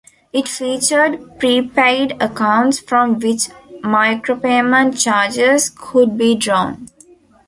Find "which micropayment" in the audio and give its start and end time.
3.19-4.99